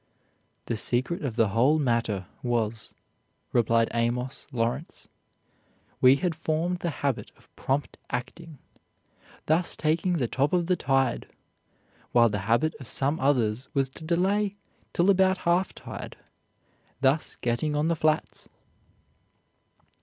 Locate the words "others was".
13.19-13.89